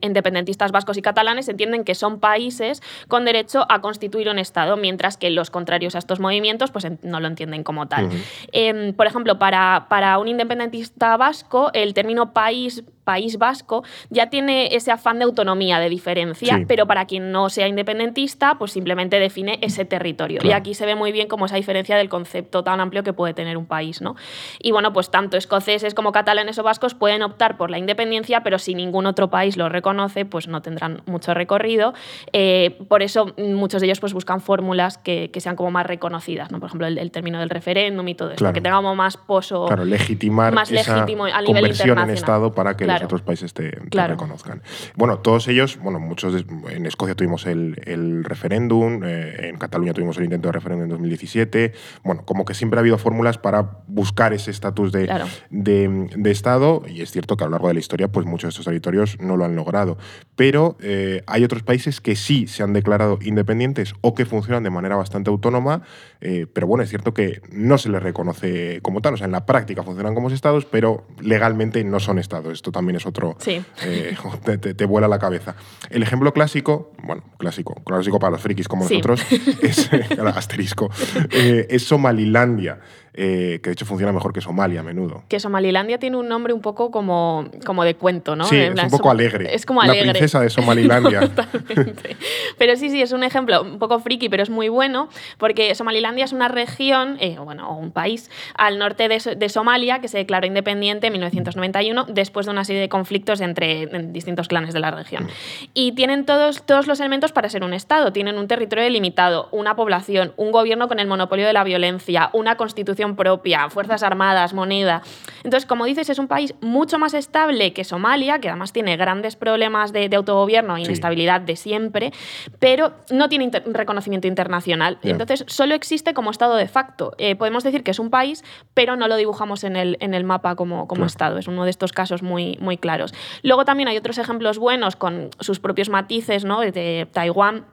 independentistas 0.02 0.72
vascos 0.72 0.98
y 0.98 1.02
catalanes 1.02 1.50
entienden 1.50 1.84
que 1.84 1.96
son 1.96 2.20
países 2.20 2.82
con 3.08 3.26
derecho 3.26 3.66
a 3.70 3.82
constituir 3.82 4.30
un 4.30 4.40
Estado, 4.40 4.78
mientras 4.78 5.18
que 5.18 5.30
los 5.30 5.50
contrarios 5.50 5.96
a 5.96 6.00
estos 6.00 6.20
movimientos 6.20 6.72
pues, 6.72 6.88
no 7.04 7.20
lo 7.20 7.28
entienden 7.28 7.64
como 7.64 7.88
tal. 7.88 8.10
Em, 8.52 8.94
por 8.94 9.08
ejemplo, 9.08 9.38
para, 9.38 9.88
para 9.90 10.18
un 10.20 10.28
independentista 10.28 11.18
vasco, 11.18 11.72
el 11.74 11.94
término 11.94 12.34
país 12.34 12.84
País 13.10 13.40
Vasco 13.40 13.84
ya 14.12 14.30
tiene 14.30 14.76
ese 14.76 14.92
afán 14.92 15.18
de 15.18 15.26
autonomía, 15.26 15.80
de 15.80 15.90
diferencia, 15.90 16.64
pero 16.68 16.86
para 16.86 17.06
quien 17.06 17.32
no 17.32 17.50
sea 17.50 17.68
independentista, 17.68 18.60
pues 18.60 18.72
simplemente 18.72 19.20
define 19.20 19.58
ese 19.64 19.84
territorio. 19.84 20.42
Y 20.44 20.52
aquí 20.52 20.76
se 20.76 20.86
ve 20.86 20.94
muy 20.94 21.12
bien 21.12 21.28
como 21.28 21.48
esa 21.48 21.56
diferencia 21.56 21.98
del 21.98 22.08
concepto 22.08 22.64
tan 22.64 22.80
amplio 22.80 23.02
que 23.02 23.12
puede 23.12 23.34
tener 23.34 23.58
un 23.58 23.66
país. 23.66 24.00
¿no? 24.00 24.16
Y 24.60 24.70
bueno, 24.74 24.94
pues 24.94 25.10
tanto 25.10 25.38
escoceses 25.38 25.96
como 25.96 26.12
catalanes 26.12 26.60
o 26.60 26.64
vascos 26.64 26.94
pueden 26.94 27.24
optar 27.24 27.58
por 27.58 27.72
la 27.72 27.80
independencia, 27.80 28.44
pero 28.44 28.60
si 28.60 28.76
ningún 28.76 29.08
otro 29.10 29.30
país 29.30 29.58
lo 29.58 29.70
reconoce, 29.70 30.26
pues 30.26 30.48
no 30.48 30.62
tendrán 30.62 31.02
mucho 31.06 31.34
recorrido. 31.34 31.94
Eh, 32.34 32.78
por 32.88 33.02
eso 33.02 33.34
muchos 33.38 33.82
de 33.82 33.88
ellos 33.88 34.00
pues 34.00 34.14
buscan 34.14 34.42
fórmulas 34.42 34.98
que, 34.98 35.30
sean 35.40 35.56
como 35.56 35.72
más 35.72 35.86
reconocidas, 35.86 36.52
¿no? 36.52 36.60
por 36.60 36.68
ejemplo, 36.68 36.86
el, 36.88 37.12
término 37.12 37.40
del 37.40 37.50
referéndum 37.50 38.06
y 38.10 38.16
todo 38.16 38.32
eso, 38.32 38.52
que 38.52 38.60
tengamos 38.60 38.96
más 38.96 39.16
poso, 39.16 39.66
claro, 39.68 39.86
legitimar 39.86 40.54
más 40.54 40.70
legítimo 40.70 41.26
a 41.26 41.42
nivel 41.42 41.68
internacional. 41.68 42.10
en 42.10 42.16
Estado 42.16 42.52
para 42.52 42.76
que 42.76 42.86
los 42.86 43.02
otros 43.02 43.22
países 43.22 43.54
te, 43.54 43.72
reconozcan. 43.92 44.62
Bueno, 44.96 45.20
todos 45.20 45.48
ellos, 45.48 45.80
bueno, 45.82 46.00
muchos 46.00 46.46
en 46.70 46.86
Escocia 46.86 47.16
tuvimos 47.16 47.46
el, 47.46 48.24
referéndum, 48.24 49.02
eh, 49.04 49.50
en 49.50 49.58
Cataluña 49.58 49.94
tuvimos 49.94 50.18
el 50.18 50.26
intento 50.26 50.50
de 50.50 50.54
referéndum 50.54 50.86
en 50.86 50.90
2017. 50.90 51.74
Bueno, 52.04 52.24
como 52.26 52.46
que 52.46 52.54
siempre 52.54 52.80
ha 52.80 52.82
habido 52.82 52.98
fórmulas 52.98 53.38
para 53.38 53.80
buscar 53.88 54.34
ese 54.34 54.52
estatus 54.52 54.92
de, 54.92 55.10
de, 55.50 56.32
Estado, 56.32 56.84
y 56.88 57.02
es 57.02 57.12
cierto 57.12 57.36
que 57.38 57.44
a 57.44 57.48
lo 57.48 57.52
largo 57.52 57.68
de 57.70 57.74
la 57.74 57.80
historia, 57.80 58.08
pues 58.08 58.26
muchos 58.26 58.44
de 58.44 58.50
estos 58.50 58.66
territorios 58.66 58.99
no 59.20 59.38
lo 59.38 59.46
han 59.46 59.56
logrado. 59.56 59.98
Pero 60.36 60.78
eh, 60.82 61.22
hay 61.28 61.44
otros 61.44 61.64
países 61.64 62.00
que 62.00 62.16
sí 62.16 62.48
se 62.48 62.64
han 62.64 62.72
declarado 62.72 63.20
independientes 63.22 63.94
o 64.02 64.16
que 64.16 64.26
funcionan 64.26 64.64
de 64.64 64.70
manera 64.70 64.96
bastante 64.96 65.30
autónoma, 65.30 65.82
eh, 66.22 66.48
pero 66.52 66.66
bueno, 66.66 66.84
es 66.84 66.90
cierto 66.90 67.14
que 67.14 67.42
no 67.52 67.78
se 67.78 67.90
les 67.90 68.02
reconoce 68.02 68.80
como 68.82 69.02
tal. 69.02 69.16
O 69.16 69.18
sea, 69.18 69.26
en 69.26 69.34
la 69.34 69.46
práctica 69.46 69.84
funcionan 69.84 70.16
como 70.16 70.30
estados, 70.30 70.66
pero 70.66 71.06
legalmente 71.22 71.84
no 71.84 72.00
son 72.00 72.20
estados. 72.20 72.54
Esto 72.54 72.72
también 72.72 72.96
es 72.96 73.06
otro. 73.06 73.36
Sí. 73.40 73.62
Eh, 73.84 74.16
te, 74.76 74.86
vuela 74.86 75.08
la 75.08 75.20
cabeza. 75.20 75.56
El 75.90 76.04
ejemplo 76.04 76.34
clásico, 76.34 76.94
bueno, 77.04 77.24
clásico, 77.38 77.76
clásico 77.84 78.20
para 78.20 78.32
los 78.32 78.42
frikis 78.42 78.68
como 78.68 78.84
nosotros, 78.84 79.22
es 79.62 79.90
asterisco, 80.36 80.90
es 81.32 81.84
Somalilandia. 81.84 82.80
Eh, 83.22 83.60
que 83.62 83.72
de 83.72 83.74
hecho 83.74 83.86
funciona 83.86 84.14
mejor 84.14 84.32
que 84.32 84.40
Somalia 84.40 84.80
a 84.80 84.84
menudo. 84.84 85.24
Que 85.28 85.42
Somalilandia 85.42 86.00
tiene 86.00 86.16
un 86.16 86.30
nombre 86.30 86.54
un 86.54 86.62
poco 86.62 86.90
como, 86.90 87.50
como 87.66 87.84
de 87.84 87.96
cuento, 87.96 88.38
¿no? 88.38 88.46
Sí, 88.46 88.56
es 88.56 88.82
un 88.82 88.90
poco 88.90 89.12
alegre. 89.12 89.54
Es 89.54 89.66
como 89.66 89.82
alegre. 89.82 90.06
La 90.06 90.14
princesa 90.14 90.40
de 90.40 90.50
Somalilandia. 90.50 91.30
pero 92.58 92.78
sí, 92.78 92.90
sí, 92.90 93.02
es 93.02 93.12
un 93.12 93.26
ejemplo 93.26 93.62
un 93.62 93.78
poco 93.78 94.00
friki, 94.00 94.30
pero 94.30 94.42
es 94.42 94.50
muy 94.50 94.70
bueno, 94.70 95.10
porque 95.38 95.76
Somalilandia 95.76 96.24
es 96.24 96.32
una 96.32 96.48
región, 96.48 97.18
eh, 97.20 97.38
bueno, 97.44 97.70
o 97.70 97.76
un 97.76 97.92
país 97.92 98.32
al 98.54 98.80
norte 98.80 99.10
de, 99.10 99.50
Somalia 99.50 100.00
que 100.00 100.08
se 100.08 100.18
declaró 100.18 100.48
independiente 100.48 101.08
en 101.08 101.14
1991 101.14 102.06
después 102.08 102.46
de 102.46 102.54
una 102.54 102.64
serie 102.64 102.80
de 102.80 102.88
conflictos 102.88 103.42
entre 103.42 103.86
distintos 104.14 104.48
clanes 104.48 104.74
de 104.74 104.80
la 104.80 104.92
región. 104.92 105.26
Mm. 105.26 105.30
Y 105.74 105.92
tienen 105.92 106.24
todos, 106.24 106.64
todos 106.64 106.88
los 106.88 107.02
elementos 107.02 107.34
para 107.34 107.50
ser 107.50 107.66
un 107.66 107.74
Estado. 107.74 108.14
Tienen 108.14 108.38
un 108.38 108.48
territorio 108.48 108.86
delimitado, 108.86 109.50
una 109.52 109.76
población, 109.76 110.32
un 110.38 110.54
gobierno 110.54 110.88
con 110.88 111.00
el 111.00 111.08
monopolio 111.08 111.46
de 111.46 111.52
la 111.52 111.66
violencia, 111.66 112.30
una 112.32 112.56
constitución 112.56 113.09
propia, 113.16 113.70
fuerzas 113.70 114.04
armadas, 114.04 114.54
moneda. 114.54 115.02
Entonces, 115.44 115.66
como 115.66 115.86
dices, 115.86 116.10
es 116.10 116.20
un 116.20 116.28
país 116.28 116.54
mucho 116.62 117.00
más 117.00 117.14
estable 117.14 117.74
que 117.74 117.84
Somalia, 117.84 118.40
que 118.40 118.50
además 118.50 118.74
tiene 118.74 118.98
grandes 118.98 119.36
problemas 119.36 119.94
de, 119.94 120.10
autogobierno 120.16 120.76
e 120.76 120.82
inestabilidad 120.82 121.42
de 121.42 121.56
siempre, 121.56 122.12
pero 122.60 122.94
no 123.10 123.30
tiene 123.30 123.50
reconocimiento 123.66 124.28
internacional. 124.28 124.98
Entonces, 125.04 125.46
solo 125.48 125.76
existe 125.76 126.14
como 126.14 126.32
Estado 126.32 126.56
de 126.56 126.68
facto. 126.68 127.14
Eh, 127.18 127.36
podemos 127.36 127.64
decir 127.64 127.84
que 127.84 127.92
es 127.92 128.00
un 128.00 128.10
país, 128.10 128.44
pero 128.74 128.96
no 128.96 129.08
lo 129.08 129.16
dibujamos 129.16 129.64
en 129.64 129.76
el, 129.76 129.98
en 130.00 130.14
el 130.14 130.24
mapa 130.24 130.56
como, 130.56 130.88
como 130.88 131.06
Estado. 131.06 131.38
Es 131.38 131.48
uno 131.48 131.64
de 131.64 131.70
estos 131.70 131.94
casos 131.94 132.24
muy, 132.24 132.58
muy 132.60 132.78
claros. 132.78 133.14
Luego 133.44 133.66
también 133.66 133.90
hay 133.90 133.98
otros 133.98 134.18
ejemplos 134.18 134.58
buenos 134.58 134.96
con 134.96 135.30
sus 135.40 135.60
propios 135.60 135.90
matices, 135.90 136.46
¿no? 136.46 136.60
De 136.60 137.08
Taiwán 137.12 137.66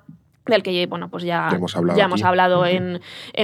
del 0.47 0.63
que 0.63 0.87
bueno, 0.87 1.09
pues 1.09 1.25
ya, 1.25 1.49
ya 1.97 2.05
hemos 2.05 2.23
hablado, 2.23 2.67
en, 2.67 3.01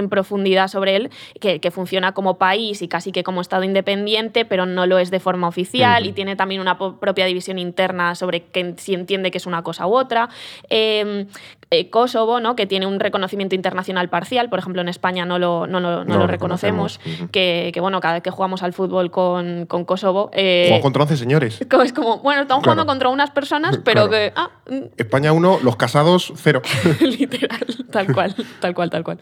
profundidad 0.09 0.69
sobre 0.69 0.97
él, 0.97 1.11
que, 1.41 1.71
funciona 1.71 2.13
como 2.13 2.37
país 2.37 2.83
y 2.83 2.89
casi 2.89 3.13
que 3.13 3.23
como 3.23 3.41
Estado 3.41 3.65
independiente, 3.65 4.45
pero 4.45 4.67
no 4.67 4.87
lo 4.87 4.99
es 4.99 5.11
de 5.11 5.21
forma 5.21 5.49
oficial 5.49 6.07
y 6.07 6.13
tiene 6.13 6.37
también 6.37 6.61
una 6.61 6.79
propia 6.79 7.27
división 7.27 7.59
interna 7.59 8.15
sobre 8.15 8.43
que, 8.45 8.75
si 8.77 8.95
entiende 8.95 9.31
que 9.31 9.39
es 9.39 9.47
una 9.47 9.63
cosa 9.63 9.87
u 9.87 9.95
otra. 9.95 10.29
Em, 10.69 11.27
eh, 11.73 11.89
Kosovo, 11.89 12.39
¿no? 12.39 12.55
que 12.55 12.67
tiene 12.67 12.87
un 12.87 13.01
reconocimiento 13.01 13.55
internacional 13.55 14.11
parcial, 14.11 14.51
por 14.51 14.59
ejemplo 14.59 14.83
en 14.83 14.89
España 14.89 15.25
no 15.25 15.39
lo, 15.39 15.67
no, 15.67 15.81
lo 15.81 16.27
reconocemos, 16.27 17.01
que, 17.31 17.73
bueno, 17.81 18.01
cada 18.01 18.15
vez 18.15 18.23
que 18.23 18.31
jugamos 18.31 18.63
al 18.63 18.75
fútbol 18.75 19.11
con, 19.11 19.65
con 19.65 19.87
Kosovo... 19.87 20.31
Eh, 20.35 20.79
contra 20.83 21.03
11 21.05 21.17
señores. 21.17 21.61
Es 21.83 21.93
como, 21.93 22.19
bueno, 22.19 22.43
estamos 22.43 22.63
jugando 22.63 22.85
contra 22.85 23.09
unas 23.09 23.31
personas, 23.31 23.79
pero 23.85 24.11
que... 24.11 24.33
Ah, 24.37 24.51
mm. 24.69 24.93
España 24.99 25.33
1, 25.33 25.61
los 25.63 25.77
casados 25.77 26.33
0. 26.37 26.61
Literal, 27.01 27.67
tal 27.91 28.13
cual, 28.13 28.37
tal 28.61 28.75
cual, 28.75 28.91
tal 28.91 29.03
cual. 29.03 29.19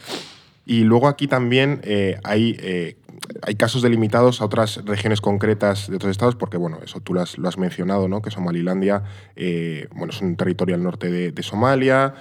Y 0.65 0.85
luego 0.85 1.09
aquí 1.09 1.27
también 1.27 1.81
eh, 1.85 2.19
hay 2.23 2.57
eh, 2.61 2.97
hay 3.43 3.55
casos 3.55 3.83
delimitados 3.83 4.41
a 4.41 4.47
otras 4.47 4.85
regiones 4.85 5.21
concretas 5.21 5.89
de 5.89 5.97
otros 5.97 6.11
estados, 6.11 6.37
porque 6.37 6.57
bueno, 6.57 6.79
eso 6.83 7.01
tú 7.01 7.13
lo 7.13 7.21
has, 7.21 7.59
mencionado, 7.59 8.09
¿no? 8.09 8.23
que 8.23 8.31
Somalilandia 8.31 9.05
eh, 9.37 9.89
bueno, 9.95 10.13
es 10.13 10.21
un 10.21 10.37
territorio 10.37 10.75
al 10.75 10.83
norte 10.83 11.11
de, 11.11 11.43
Somalia, 11.43 12.15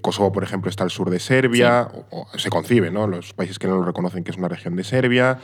Kosovo, 0.00 0.32
por 0.32 0.42
ejemplo, 0.42 0.68
está 0.68 0.84
al 0.84 0.90
sur 0.90 1.08
de 1.08 1.20
Serbia, 1.20 1.88
o, 2.10 2.26
se 2.36 2.50
concibe, 2.50 2.90
¿no? 2.90 3.06
los 3.06 3.32
países 3.32 3.58
que 3.58 3.68
no 3.68 3.76
lo 3.76 3.84
reconocen 3.84 4.24
que 4.24 4.32
es 4.32 4.36
una 4.36 4.48
región 4.48 4.76
de 4.76 4.84
Serbia, 4.84 5.38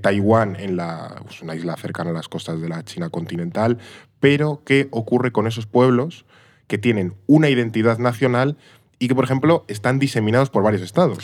Taiwán, 0.00 0.56
en 0.56 0.76
la, 0.76 1.22
pues, 1.24 1.40
una 1.40 1.54
isla 1.54 1.76
cercana 1.76 2.10
a 2.10 2.14
las 2.14 2.28
costas 2.28 2.60
de 2.60 2.68
la 2.68 2.84
China 2.84 3.10
continental, 3.10 3.78
pero 4.20 4.62
¿qué 4.66 4.88
ocurre 4.90 5.30
con 5.30 5.46
esos 5.46 5.66
pueblos 5.66 6.26
que 6.66 6.78
tienen 6.78 7.14
una 7.26 7.48
identidad 7.48 7.98
nacional 7.98 8.56
y 8.98 9.08
que, 9.08 9.14
por 9.14 9.24
ejemplo, 9.24 9.64
están 9.68 9.98
diseminados 9.98 10.50
por 10.50 10.62
varios 10.62 10.82
estados. 10.82 11.18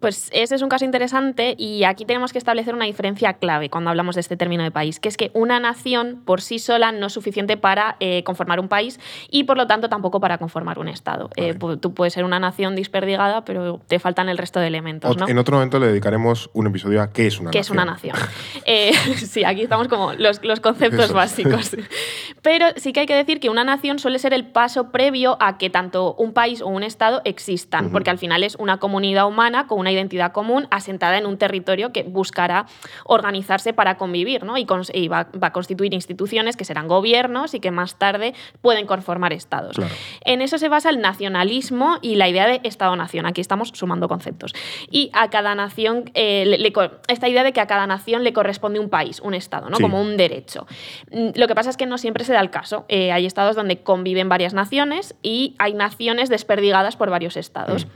Pues 0.00 0.30
ese 0.32 0.56
es 0.56 0.62
un 0.62 0.68
caso 0.68 0.84
interesante 0.84 1.54
y 1.56 1.84
aquí 1.84 2.04
tenemos 2.04 2.32
que 2.32 2.38
establecer 2.38 2.74
una 2.74 2.86
diferencia 2.86 3.34
clave 3.34 3.70
cuando 3.70 3.90
hablamos 3.90 4.16
de 4.16 4.20
este 4.20 4.36
término 4.36 4.64
de 4.64 4.72
país, 4.72 4.98
que 4.98 5.08
es 5.08 5.16
que 5.16 5.30
una 5.32 5.60
nación 5.60 6.22
por 6.24 6.40
sí 6.40 6.58
sola 6.58 6.90
no 6.90 7.06
es 7.06 7.12
suficiente 7.12 7.56
para 7.56 7.96
eh, 8.00 8.24
conformar 8.24 8.58
un 8.58 8.68
país 8.68 8.98
y 9.30 9.44
por 9.44 9.56
lo 9.56 9.68
tanto 9.68 9.88
tampoco 9.88 10.18
para 10.20 10.38
conformar 10.38 10.78
un 10.78 10.88
Estado. 10.88 11.30
Eh, 11.36 11.54
tú 11.80 11.94
puedes 11.94 12.12
ser 12.12 12.24
una 12.24 12.40
nación 12.40 12.74
desperdigada, 12.74 13.44
pero 13.44 13.80
te 13.86 13.98
faltan 13.98 14.28
el 14.28 14.38
resto 14.38 14.58
de 14.58 14.66
elementos. 14.66 15.16
En 15.28 15.38
otro 15.38 15.56
momento 15.56 15.78
le 15.78 15.86
dedicaremos 15.86 16.50
un 16.52 16.66
episodio 16.66 17.00
a 17.00 17.12
qué 17.12 17.28
es 17.28 17.38
una 17.38 17.50
¿Qué 17.50 17.60
nación. 17.60 17.78
es 17.78 17.82
una 17.82 17.92
nación? 17.92 18.16
Eh, 18.64 18.92
sí, 19.16 19.44
aquí 19.44 19.62
estamos 19.62 19.88
como 19.88 20.12
los, 20.14 20.40
conceptos 20.60 21.12
básicos. 21.12 21.76
Pero 22.42 22.66
sí 22.76 22.92
que 22.92 23.00
hay 23.00 23.06
que 23.06 23.14
decir 23.14 23.40
que 23.40 23.50
una 23.50 23.64
nación 23.64 23.98
suele 23.98 24.18
ser 24.18 24.34
el 24.34 24.46
paso 24.46 24.90
previo 24.90 25.36
a 25.40 25.58
que 25.58 25.70
tanto 25.70 26.14
un 26.14 26.32
país 26.32 26.60
o 26.60 26.66
un 26.66 26.82
Estado 26.82 27.11
existan, 27.24 27.90
porque 27.90 28.10
al 28.10 28.18
final 28.18 28.42
es 28.44 28.56
una 28.56 28.78
comunidad 28.78 29.26
humana 29.26 29.66
con 29.66 29.78
una 29.78 29.92
identidad 29.92 30.32
común 30.32 30.66
asentada 30.70 31.18
en 31.18 31.26
un 31.26 31.36
territorio 31.36 31.92
que 31.92 32.04
buscará 32.04 32.66
organizarse 33.04 33.72
para 33.72 33.96
convivir 33.96 34.44
¿no? 34.44 34.56
y, 34.56 34.64
va, 35.08 35.28
a 35.40 35.52
constituir 35.52 35.92
instituciones 35.92 36.56
que 36.56 36.64
serán 36.64 36.88
gobiernos 36.88 37.54
y 37.54 37.60
que 37.60 37.70
más 37.70 37.96
tarde 37.96 38.34
pueden 38.60 38.86
conformar 38.86 39.32
estados. 39.32 39.76
En 40.24 40.42
eso 40.42 40.58
se 40.58 40.68
basa 40.68 40.90
el 40.90 41.00
nacionalismo 41.00 41.98
y 42.00 42.16
la 42.16 42.28
idea 42.28 42.46
de 42.46 42.60
Estado-nación. 42.62 43.26
Aquí 43.26 43.40
estamos 43.40 43.70
sumando 43.74 44.08
conceptos. 44.08 44.54
Y 44.90 45.10
a 45.12 45.30
cada 45.30 45.54
nación, 45.54 46.10
eh, 46.14 46.72
esta 47.08 47.28
idea 47.28 47.44
de 47.44 47.52
que 47.52 47.60
a 47.60 47.66
cada 47.66 47.86
nación 47.86 48.24
le 48.24 48.32
corresponde 48.32 48.78
un 48.78 48.88
país, 48.88 49.20
un 49.20 49.34
Estado, 49.34 49.68
¿no? 49.70 49.78
como 49.78 50.00
un 50.00 50.16
derecho. 50.16 50.66
Mm, 51.10 51.30
lo 51.34 51.48
que 51.48 51.54
pasa 51.54 51.70
es 51.70 51.76
que 51.76 51.86
no 51.86 51.98
siempre 51.98 52.24
se 52.24 52.32
da 52.32 52.40
el 52.40 52.50
caso. 52.50 52.84
Eh, 52.88 53.12
hay 53.12 53.26
estados 53.26 53.56
donde 53.56 53.78
conviven 53.82 54.28
varias 54.28 54.54
naciones 54.54 55.14
y 55.22 55.54
hay 55.58 55.74
naciones 55.74 56.28
desperdigadas 56.28 56.96
por 56.96 57.01
varios 57.10 57.36
estados. 57.36 57.86
Mm. 57.86 57.88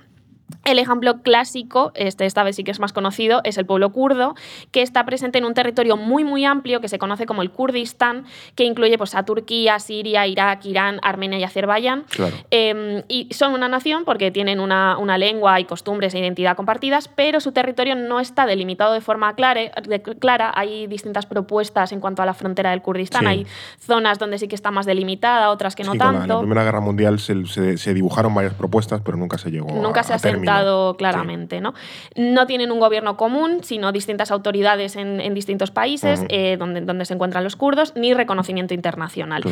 El 0.65 0.79
ejemplo 0.79 1.23
clásico, 1.23 1.93
este, 1.95 2.27
esta 2.27 2.43
vez 2.43 2.57
sí 2.57 2.65
que 2.65 2.71
es 2.71 2.81
más 2.81 2.93
conocido, 2.93 3.41
es 3.45 3.57
el 3.57 3.67
pueblo 3.67 3.91
kurdo, 3.93 4.35
que 4.73 4.83
está 4.83 5.05
presente 5.05 5.39
en 5.39 5.45
un 5.45 5.55
territorio 5.55 5.97
muy 5.97 6.25
muy 6.25 6.45
amplio 6.45 6.81
que 6.81 6.89
se 6.89 6.99
conoce 6.99 7.27
como 7.27 7.43
el 7.43 7.51
Kurdistán, 7.51 8.25
que 8.55 8.65
incluye 8.65 8.99
pues, 8.99 9.15
a 9.15 9.25
Turquía, 9.25 9.79
Siria, 9.79 10.27
Irak, 10.27 10.65
Irán, 10.65 10.99
Armenia 11.03 11.39
y 11.39 11.45
Azerbaiyán. 11.45 12.05
Em, 12.51 13.03
y 13.09 13.33
son 13.33 13.55
una 13.55 13.69
nación 13.69 14.05
porque 14.05 14.31
tienen 14.31 14.61
una, 14.61 14.99
una, 14.99 15.19
lengua 15.19 15.59
y 15.61 15.65
costumbres 15.65 16.15
e 16.15 16.19
identidad 16.19 16.57
compartidas, 16.57 17.09
pero 17.09 17.41
su 17.41 17.53
territorio 17.53 17.95
no 17.95 18.21
está 18.21 18.47
delimitado 18.47 18.93
de 18.93 19.01
forma 19.01 19.35
clara. 19.35 19.71
clara. 20.19 20.53
Hay 20.55 20.87
distintas 20.87 21.27
propuestas 21.27 21.93
en 21.93 22.01
cuanto 22.01 22.23
a 22.23 22.27
la 22.27 22.35
frontera 22.35 22.71
del 22.71 22.83
Kurdistán. 22.83 23.27
Hay 23.27 23.47
zonas 23.79 24.19
donde 24.19 24.39
sí 24.39 24.49
que 24.49 24.55
está 24.55 24.71
más 24.71 24.87
delimitada, 24.87 25.51
otras 25.51 25.75
que 25.75 25.85
no 25.85 25.95
tanto. 25.95 26.23
en 26.23 26.29
la 26.29 26.39
Primera 26.39 26.65
Guerra 26.65 26.81
Mundial 26.81 27.19
se, 27.19 27.95
dibujaron 27.95 28.35
varias 28.35 28.55
propuestas, 28.55 29.01
pero 29.05 29.17
nunca 29.17 29.39
se 29.39 29.51
llegó 29.51 29.67
nunca 29.87 30.03
se 30.03 30.13
claramente. 30.99 31.61
¿no? 31.61 31.75
no 32.15 32.47
tienen 32.47 32.73
un 32.73 32.81
gobierno 32.81 33.17
común, 33.17 33.61
sino 33.63 33.93
distintas 33.93 34.31
autoridades 34.31 34.97
en, 34.97 35.35
distintos 35.35 35.71
países 35.71 36.25
eh, 36.29 36.57
donde, 36.59 36.81
donde 36.81 37.05
se 37.05 37.15
encuentran 37.15 37.45
los 37.45 37.57
kurdos, 37.57 37.95
ni 37.97 38.15
reconocimiento 38.15 38.75
internacional. 38.75 39.43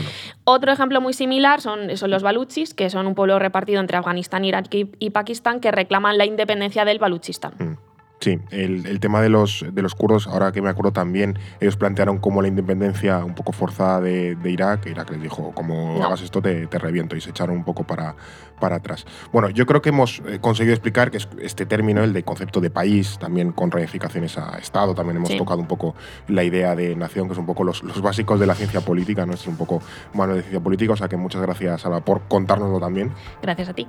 Otro 0.45 0.73
ejemplo 0.73 1.00
muy 1.00 1.12
similar 1.12 1.61
son, 1.61 1.97
son 1.97 2.11
los 2.11 2.23
baluchis, 2.23 2.75
que 2.75 2.91
son 2.91 3.07
un 3.07 3.14
pueblo 3.14 3.38
repartido 3.38 3.81
entre 3.81 3.97
Afganistán, 3.97 4.45
Irak 4.45 4.67
y, 4.73 5.11
Pakistán, 5.11 5.61
que 5.61 5.71
reclaman 5.71 6.19
la 6.19 6.25
independencia 6.25 6.85
del 6.85 6.99
Baluchistán. 6.99 7.53
Mm. 7.59 7.94
Sí, 8.25 8.40
el, 8.52 9.00
tema 9.00 9.21
de 9.21 9.28
los, 9.28 9.66
de 9.71 9.83
los 9.83 9.95
kurdos, 9.95 10.26
ahora 10.26 10.50
que 10.50 10.62
me 10.62 10.71
acuerdo 10.71 10.93
también, 10.93 11.38
ellos 11.61 11.76
plantearon 11.76 12.16
como 12.16 12.40
la 12.40 12.49
independencia 12.49 13.23
un 13.23 13.35
poco 13.35 13.52
forzada 13.52 14.00
de, 14.00 14.35
de 14.35 14.50
Irak. 14.50 14.87
Irak 14.87 15.11
les 15.11 15.21
dijo, 15.21 15.52
como 15.52 16.02
hagas 16.02 16.23
esto 16.23 16.40
te, 16.40 16.66
te, 16.66 16.78
reviento, 16.78 17.16
y 17.16 17.21
se 17.21 17.28
echaron 17.28 17.54
un 17.54 17.64
poco 17.64 17.85
para, 17.85 18.16
para 18.59 18.76
atrás. 18.76 19.04
Bueno, 19.31 19.50
yo 19.50 19.66
creo 19.66 19.83
que 19.83 19.90
hemos 19.90 20.23
eh, 20.26 20.38
conseguido 20.40 20.73
explicar 20.73 21.11
que 21.11 21.19
este 21.43 21.66
término, 21.66 22.02
el 22.02 22.14
de 22.14 22.23
concepto 22.23 22.62
de 22.62 22.71
país, 22.71 23.19
también 23.19 23.52
con 23.52 23.71
ramificaciones 23.71 24.38
a 24.38 24.57
Estado, 24.57 24.95
también 24.95 25.19
hemos 25.19 25.37
tocado 25.37 25.61
un 25.61 25.66
poco 25.66 25.95
la 26.28 26.45
idea 26.45 26.75
de 26.75 26.97
nación, 26.97 27.26
que 27.26 27.35
es 27.35 27.38
un 27.38 27.45
poco 27.45 27.62
los, 27.62 27.83
los 27.83 28.00
básicos 28.00 28.40
de 28.40 28.47
la 28.47 28.54
ciencia 28.54 28.81
política, 28.81 29.26
¿no? 29.26 29.35
es 29.35 29.47
un 29.47 29.59
poco 29.59 29.83
mano 30.14 30.35
de 30.35 30.40
ciencia 30.40 30.61
política, 30.61 30.95
o 30.95 30.97
sea 30.97 31.09
que 31.09 31.19
muchas 31.19 31.43
gracias, 31.43 31.85
Alba, 31.85 32.00
por 32.00 32.23
contárnoslo 32.23 32.81
también. 32.81 33.12
Gracias 33.43 33.69
a 33.69 33.75
ti. 33.75 33.87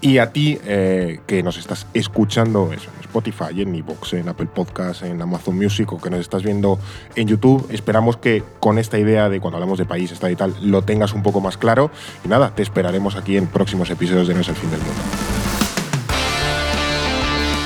Y 0.00 0.18
a 0.18 0.30
ti, 0.30 0.60
eh, 0.64 1.22
que 1.26 1.42
nos 1.42 1.56
estás 1.56 1.88
escuchando 1.92 2.72
eso, 2.72 2.90
en 2.96 3.00
Spotify, 3.00 3.63
en 3.64 3.74
iVoox, 3.74 4.14
en 4.14 4.28
Apple 4.28 4.46
Podcasts, 4.46 5.02
en 5.02 5.20
Amazon 5.20 5.56
Music 5.56 5.92
o 5.92 6.00
que 6.00 6.10
nos 6.10 6.20
estás 6.20 6.42
viendo 6.42 6.78
en 7.16 7.28
YouTube. 7.28 7.66
Esperamos 7.70 8.16
que 8.16 8.42
con 8.60 8.78
esta 8.78 8.98
idea 8.98 9.28
de 9.28 9.40
cuando 9.40 9.56
hablamos 9.56 9.78
de 9.78 9.84
país, 9.84 10.12
esta 10.12 10.30
y 10.30 10.36
tal, 10.36 10.54
lo 10.62 10.82
tengas 10.82 11.12
un 11.12 11.22
poco 11.22 11.40
más 11.40 11.56
claro. 11.56 11.90
Y 12.24 12.28
nada, 12.28 12.54
te 12.54 12.62
esperaremos 12.62 13.16
aquí 13.16 13.36
en 13.36 13.46
próximos 13.46 13.90
episodios 13.90 14.28
de 14.28 14.34
No 14.34 14.40
es 14.40 14.48
el 14.48 14.56
fin 14.56 14.70
del 14.70 14.80
mundo. 14.80 15.02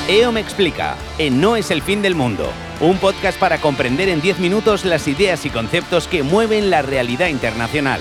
EO 0.08 0.32
me 0.32 0.40
explica, 0.40 0.96
en 1.18 1.40
No 1.40 1.54
es 1.54 1.70
el 1.70 1.82
fin 1.82 2.00
del 2.00 2.14
mundo, 2.14 2.50
un 2.80 2.96
podcast 2.96 3.38
para 3.38 3.58
comprender 3.58 4.08
en 4.08 4.22
10 4.22 4.38
minutos 4.38 4.86
las 4.86 5.06
ideas 5.06 5.44
y 5.44 5.50
conceptos 5.50 6.08
que 6.08 6.22
mueven 6.22 6.70
la 6.70 6.80
realidad 6.80 7.28
internacional. 7.28 8.00